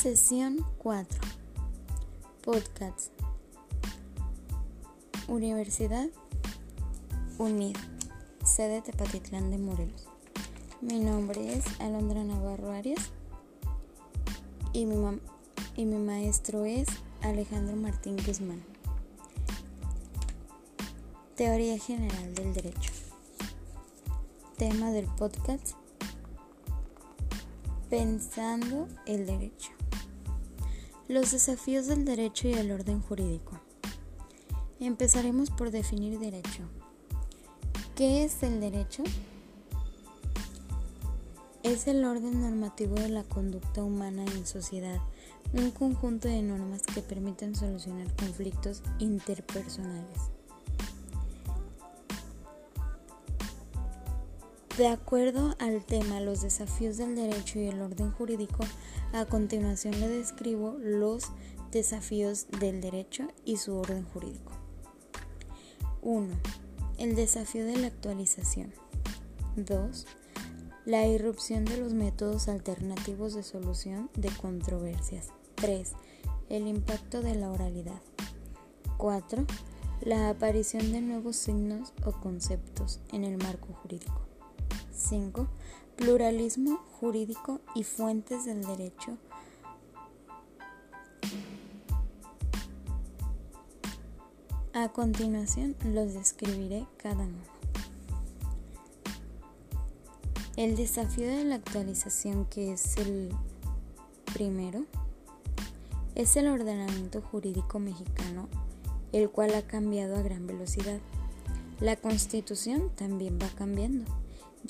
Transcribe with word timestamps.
Sesión 0.00 0.64
4. 0.78 1.20
Podcast. 2.42 3.12
Universidad 5.28 6.08
Unida. 7.36 7.78
Sede 8.42 8.80
Tepatitlán 8.80 9.50
de 9.50 9.58
Morelos. 9.58 10.08
Mi 10.80 11.00
nombre 11.00 11.52
es 11.52 11.66
Alondra 11.80 12.24
Navarro 12.24 12.72
Arias 12.72 13.10
y 14.72 14.86
mi, 14.86 15.20
y 15.76 15.84
mi 15.84 15.98
maestro 15.98 16.64
es 16.64 16.88
Alejandro 17.20 17.76
Martín 17.76 18.16
Guzmán. 18.26 18.64
Teoría 21.34 21.78
General 21.78 22.34
del 22.34 22.54
Derecho. 22.54 22.92
Tema 24.56 24.92
del 24.92 25.04
podcast. 25.08 25.72
Pensando 27.90 28.88
el 29.04 29.26
derecho. 29.26 29.72
Los 31.10 31.32
desafíos 31.32 31.88
del 31.88 32.04
derecho 32.04 32.46
y 32.46 32.52
el 32.52 32.70
orden 32.70 33.02
jurídico. 33.02 33.60
Empezaremos 34.78 35.50
por 35.50 35.72
definir 35.72 36.20
derecho. 36.20 36.62
¿Qué 37.96 38.22
es 38.22 38.44
el 38.44 38.60
derecho? 38.60 39.02
Es 41.64 41.88
el 41.88 42.04
orden 42.04 42.40
normativo 42.40 42.94
de 42.94 43.08
la 43.08 43.24
conducta 43.24 43.82
humana 43.82 44.24
en 44.24 44.46
sociedad, 44.46 45.00
un 45.52 45.72
conjunto 45.72 46.28
de 46.28 46.42
normas 46.42 46.82
que 46.82 47.02
permiten 47.02 47.56
solucionar 47.56 48.06
conflictos 48.14 48.80
interpersonales. 49.00 50.30
De 54.78 54.86
acuerdo 54.86 55.56
al 55.58 55.84
tema 55.84 56.20
Los 56.20 56.42
desafíos 56.42 56.96
del 56.96 57.16
derecho 57.16 57.58
y 57.58 57.66
el 57.66 57.82
orden 57.82 58.12
jurídico, 58.12 58.64
a 59.12 59.26
continuación 59.26 59.98
le 59.98 60.08
describo 60.08 60.76
los 60.78 61.24
desafíos 61.72 62.46
del 62.60 62.80
derecho 62.80 63.28
y 63.44 63.56
su 63.56 63.76
orden 63.76 64.04
jurídico. 64.04 64.52
1. 66.02 66.28
El 66.98 67.14
desafío 67.14 67.66
de 67.66 67.76
la 67.76 67.88
actualización. 67.88 68.72
2. 69.56 70.06
La 70.86 71.06
irrupción 71.06 71.64
de 71.64 71.76
los 71.76 71.92
métodos 71.92 72.48
alternativos 72.48 73.34
de 73.34 73.42
solución 73.42 74.08
de 74.14 74.30
controversias. 74.30 75.28
3. 75.56 75.92
El 76.48 76.66
impacto 76.68 77.20
de 77.22 77.34
la 77.34 77.50
oralidad. 77.50 78.00
4. 78.96 79.44
La 80.02 80.30
aparición 80.30 80.92
de 80.92 81.00
nuevos 81.00 81.36
signos 81.36 81.92
o 82.04 82.12
conceptos 82.12 83.00
en 83.12 83.24
el 83.24 83.36
marco 83.36 83.74
jurídico. 83.74 84.30
5. 85.00 85.48
Pluralismo 85.96 86.78
jurídico 87.00 87.60
y 87.74 87.84
fuentes 87.84 88.44
del 88.44 88.62
derecho. 88.62 89.16
A 94.72 94.88
continuación 94.90 95.74
los 95.84 96.14
describiré 96.14 96.86
cada 96.96 97.24
uno. 97.24 97.60
El 100.56 100.76
desafío 100.76 101.26
de 101.26 101.44
la 101.44 101.56
actualización, 101.56 102.44
que 102.44 102.72
es 102.72 102.96
el 102.96 103.30
primero, 104.32 104.84
es 106.14 106.36
el 106.36 106.48
ordenamiento 106.48 107.20
jurídico 107.20 107.78
mexicano, 107.78 108.48
el 109.12 109.30
cual 109.30 109.54
ha 109.54 109.62
cambiado 109.62 110.16
a 110.16 110.22
gran 110.22 110.46
velocidad. 110.46 111.00
La 111.80 111.96
constitución 111.96 112.90
también 112.94 113.38
va 113.42 113.48
cambiando 113.56 114.04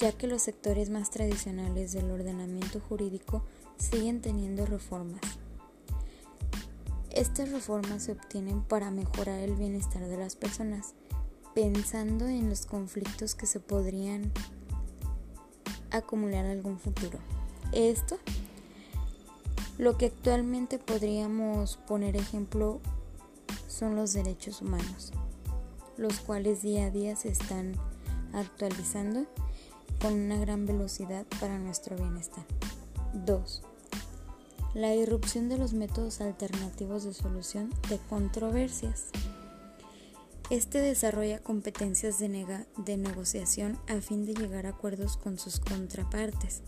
ya 0.00 0.12
que 0.12 0.26
los 0.26 0.40
sectores 0.40 0.88
más 0.88 1.10
tradicionales 1.10 1.92
del 1.92 2.10
ordenamiento 2.10 2.80
jurídico 2.80 3.42
siguen 3.76 4.22
teniendo 4.22 4.64
reformas. 4.64 5.20
Estas 7.10 7.50
reformas 7.50 8.04
se 8.04 8.12
obtienen 8.12 8.62
para 8.62 8.90
mejorar 8.90 9.40
el 9.40 9.54
bienestar 9.54 10.06
de 10.06 10.16
las 10.16 10.36
personas, 10.36 10.94
pensando 11.54 12.26
en 12.28 12.48
los 12.48 12.64
conflictos 12.64 13.34
que 13.34 13.46
se 13.46 13.60
podrían 13.60 14.32
acumular 15.90 16.46
algún 16.46 16.78
futuro. 16.78 17.18
Esto, 17.72 18.18
lo 19.76 19.98
que 19.98 20.06
actualmente 20.06 20.78
podríamos 20.78 21.76
poner 21.76 22.16
ejemplo, 22.16 22.80
son 23.68 23.96
los 23.96 24.14
derechos 24.14 24.62
humanos, 24.62 25.12
los 25.98 26.20
cuales 26.20 26.62
día 26.62 26.86
a 26.86 26.90
día 26.90 27.16
se 27.16 27.28
están 27.28 27.74
actualizando 28.32 29.26
con 30.00 30.14
una 30.14 30.38
gran 30.38 30.66
velocidad 30.66 31.26
para 31.38 31.58
nuestro 31.58 31.96
bienestar. 31.96 32.44
2. 33.12 33.62
La 34.74 34.94
irrupción 34.94 35.48
de 35.48 35.58
los 35.58 35.72
métodos 35.72 36.20
alternativos 36.20 37.04
de 37.04 37.12
solución 37.12 37.70
de 37.88 37.98
controversias. 38.08 39.06
Este 40.48 40.78
desarrolla 40.78 41.40
competencias 41.40 42.18
de, 42.18 42.64
de, 42.76 42.96
negociación 42.96 43.78
a 43.88 44.00
fin 44.00 44.24
de 44.24 44.34
llegar 44.34 44.66
a 44.66 44.70
acuerdos 44.70 45.16
con 45.16 45.38
sus 45.38 45.60
contrapartes. 45.60 46.62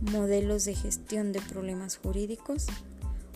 Modelos 0.00 0.64
de 0.64 0.74
gestión 0.74 1.32
de 1.32 1.40
problemas 1.40 1.96
jurídicos 1.96 2.66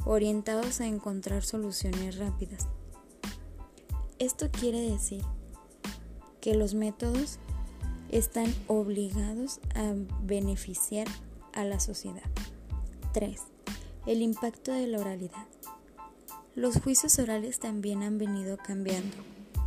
orientados 0.04 0.80
a 0.80 0.86
encontrar 0.86 1.44
soluciones 1.44 2.18
rápidas. 2.18 2.68
Esto 4.18 4.50
quiere 4.50 4.80
decir 4.80 5.24
que 6.40 6.54
los 6.54 6.74
métodos 6.74 7.38
están 8.14 8.54
obligados 8.68 9.58
a 9.74 9.92
beneficiar 10.22 11.08
a 11.52 11.64
la 11.64 11.80
sociedad. 11.80 12.22
3. 13.12 13.40
El 14.06 14.22
impacto 14.22 14.72
de 14.72 14.86
la 14.86 15.00
oralidad. 15.00 15.46
Los 16.54 16.76
juicios 16.76 17.18
orales 17.18 17.58
también 17.58 18.04
han 18.04 18.18
venido 18.18 18.56
cambiando. 18.56 19.16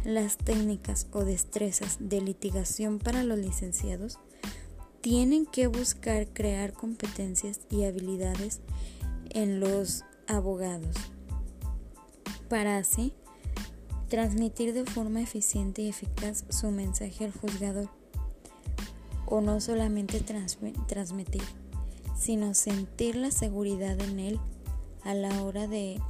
Las 0.05 0.37
técnicas 0.37 1.07
o 1.11 1.25
destrezas 1.25 1.97
de 1.99 2.21
litigación 2.21 2.99
para 2.99 3.23
los 3.23 3.37
licenciados 3.37 4.17
tienen 5.01 5.45
que 5.45 5.67
buscar 5.67 6.27
crear 6.27 6.71
competencias 6.71 7.59
y 7.69 7.83
habilidades 7.83 8.61
en 9.31 9.59
los 9.59 10.05
abogados 10.25 10.95
para 12.49 12.77
así 12.77 13.13
transmitir 14.07 14.73
de 14.73 14.85
forma 14.85 15.21
eficiente 15.21 15.81
y 15.81 15.89
eficaz 15.89 16.45
su 16.49 16.71
mensaje 16.71 17.25
al 17.25 17.33
juzgador 17.33 17.89
o 19.27 19.41
no 19.41 19.61
solamente 19.61 20.21
transmitir, 20.21 21.43
sino 22.17 22.53
sentir 22.53 23.15
la 23.15 23.29
seguridad 23.29 23.99
en 24.01 24.19
él 24.19 24.39
a 25.03 25.13
la 25.13 25.43
hora 25.43 25.67
de 25.67 26.01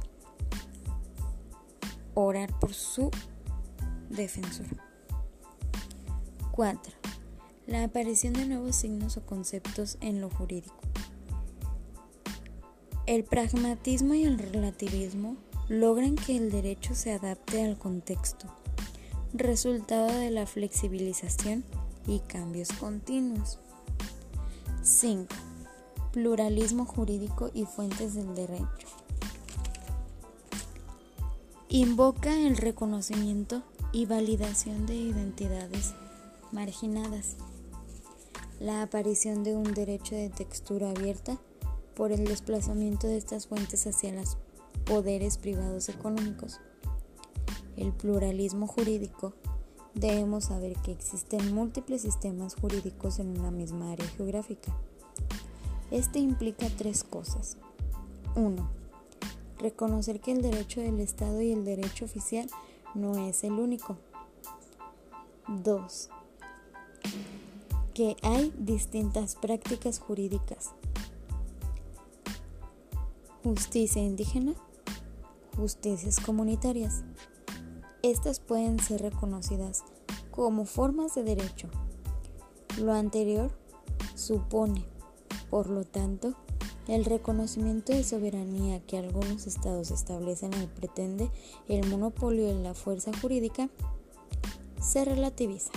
orar 2.14 2.56
por 2.58 2.72
su 2.72 3.10
defensor. 4.08 4.66
4. 6.52 6.92
La 7.66 7.84
aparición 7.84 8.32
de 8.32 8.46
nuevos 8.46 8.76
signos 8.76 9.16
o 9.16 9.26
conceptos 9.26 9.98
en 10.00 10.20
lo 10.20 10.30
jurídico. 10.30 10.78
El 13.06 13.24
pragmatismo 13.24 14.14
y 14.14 14.24
el 14.24 14.38
relativismo 14.38 15.36
logran 15.68 16.14
que 16.14 16.36
el 16.36 16.50
derecho 16.50 16.94
se 16.94 17.12
adapte 17.12 17.64
al 17.64 17.78
contexto, 17.78 18.46
resultado 19.32 20.06
de 20.06 20.30
la 20.30 20.46
flexibilización 20.46 21.64
y 22.08 22.20
cambios 22.20 22.70
continuos. 22.72 23.58
5. 24.82 25.26
Pluralismo 26.12 26.86
jurídico 26.86 27.50
y 27.52 27.66
fuentes 27.66 28.14
del 28.14 28.34
derecho. 28.34 28.88
Invoca 31.68 32.34
el 32.34 32.56
reconocimiento 32.56 33.62
y 33.92 34.06
validación 34.06 34.86
de 34.86 34.94
identidades 34.94 35.94
marginadas. 36.50 37.36
La 38.58 38.82
aparición 38.82 39.44
de 39.44 39.54
un 39.54 39.74
derecho 39.74 40.14
de 40.14 40.30
textura 40.30 40.90
abierta 40.90 41.38
por 41.94 42.10
el 42.10 42.24
desplazamiento 42.24 43.06
de 43.06 43.18
estas 43.18 43.46
fuentes 43.46 43.86
hacia 43.86 44.14
los 44.14 44.38
poderes 44.86 45.36
privados 45.36 45.90
económicos. 45.90 46.58
El 47.76 47.92
pluralismo 47.92 48.66
jurídico 48.66 49.34
debemos 49.94 50.46
saber 50.46 50.76
que 50.78 50.92
existen 50.92 51.54
múltiples 51.54 52.02
sistemas 52.02 52.54
jurídicos 52.54 53.18
en 53.18 53.38
una 53.38 53.50
misma 53.50 53.92
área 53.92 54.06
geográfica. 54.08 54.72
Este 55.90 56.18
implica 56.18 56.66
tres 56.76 57.02
cosas. 57.04 57.56
1. 58.34 58.68
Reconocer 59.58 60.20
que 60.20 60.32
el 60.32 60.42
derecho 60.42 60.80
del 60.80 61.00
Estado 61.00 61.40
y 61.42 61.52
el 61.52 61.64
derecho 61.64 62.04
oficial 62.04 62.48
no 62.94 63.26
es 63.26 63.42
el 63.42 63.52
único. 63.52 63.96
2. 65.48 66.10
Que 67.94 68.16
hay 68.22 68.52
distintas 68.58 69.34
prácticas 69.34 69.98
jurídicas. 69.98 70.70
Justicia 73.42 74.02
indígena, 74.02 74.54
justicias 75.56 76.20
comunitarias. 76.20 77.02
Estas 78.02 78.40
pueden 78.40 78.78
ser 78.78 79.02
reconocidas 79.02 79.84
como 80.30 80.64
formas 80.64 81.14
de 81.14 81.24
derecho. 81.24 81.68
Lo 82.80 82.92
anterior 82.92 83.50
supone, 84.14 84.84
por 85.50 85.68
lo 85.68 85.84
tanto, 85.84 86.34
El 86.88 87.04
reconocimiento 87.04 87.92
de 87.92 88.02
soberanía 88.02 88.80
que 88.80 88.96
algunos 88.96 89.46
estados 89.46 89.90
establecen 89.90 90.54
y 90.54 90.66
pretende 90.68 91.30
el 91.68 91.86
monopolio 91.86 92.46
de 92.46 92.62
la 92.62 92.72
fuerza 92.72 93.10
jurídica 93.20 93.68
se 94.80 95.04
relativiza. 95.04 95.70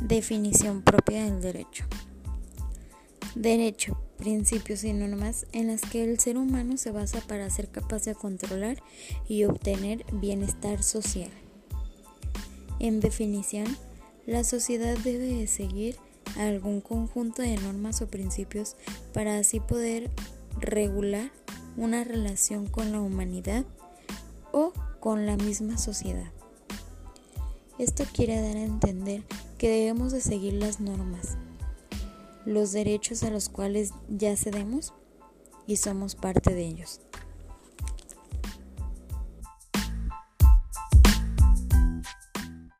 Definición 0.00 0.82
propia 0.82 1.24
del 1.26 1.40
derecho. 1.40 1.84
Derecho, 3.36 3.96
principios 4.16 4.84
y 4.84 4.92
normas 4.92 5.46
en 5.52 5.68
las 5.68 5.82
que 5.82 6.04
el 6.04 6.18
ser 6.18 6.36
humano 6.36 6.76
se 6.76 6.90
basa 6.90 7.20
para 7.20 7.50
ser 7.50 7.68
capaz 7.68 8.04
de 8.04 8.14
controlar 8.14 8.82
y 9.28 9.44
obtener 9.44 10.04
bienestar 10.12 10.82
social. 10.82 11.30
En 12.80 13.00
definición, 13.00 13.66
la 14.26 14.44
sociedad 14.44 14.96
debe 14.98 15.46
seguir 15.46 15.96
algún 16.36 16.80
conjunto 16.80 17.42
de 17.42 17.56
normas 17.56 18.02
o 18.02 18.08
principios 18.08 18.76
para 19.12 19.38
así 19.38 19.60
poder 19.60 20.10
regular 20.60 21.30
una 21.76 22.04
relación 22.04 22.66
con 22.66 22.92
la 22.92 23.00
humanidad 23.00 23.64
o 24.52 24.72
con 25.00 25.26
la 25.26 25.36
misma 25.36 25.78
sociedad. 25.78 26.30
Esto 27.78 28.04
quiere 28.12 28.40
dar 28.40 28.56
a 28.56 28.62
entender 28.62 29.22
que 29.58 29.68
debemos 29.68 30.12
de 30.12 30.20
seguir 30.20 30.54
las 30.54 30.80
normas, 30.80 31.36
los 32.44 32.72
derechos 32.72 33.22
a 33.22 33.30
los 33.30 33.48
cuales 33.48 33.92
ya 34.08 34.36
cedemos 34.36 34.94
y 35.66 35.76
somos 35.76 36.14
parte 36.14 36.54
de 36.54 36.66
ellos. 36.66 37.00